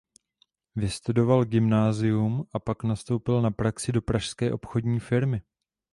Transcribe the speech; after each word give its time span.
Vystudoval 0.75 1.45
gymnázium 1.45 2.47
a 2.53 2.59
pak 2.59 2.83
nastoupil 2.83 3.41
na 3.41 3.51
praxi 3.51 3.91
do 3.91 4.01
pražské 4.01 4.53
obchodní 4.53 4.99
firmy. 4.99 5.41